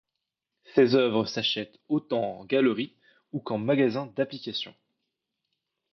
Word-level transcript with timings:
Ses 0.73 0.95
œuvres 0.95 1.27
s'achètent 1.27 1.77
autant 1.87 2.39
en 2.39 2.45
galerie 2.45 2.95
ou 3.33 3.39
qu'en 3.39 3.59
magasin 3.59 4.07
d'applications. 4.07 4.73